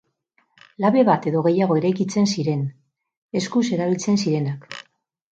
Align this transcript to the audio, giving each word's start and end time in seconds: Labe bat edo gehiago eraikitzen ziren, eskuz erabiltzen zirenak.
Labe 0.83 1.01
bat 1.09 1.25
edo 1.31 1.43
gehiago 1.47 1.75
eraikitzen 1.81 2.29
ziren, 2.35 2.63
eskuz 3.41 3.61
erabiltzen 3.77 4.19
zirenak. 4.23 4.67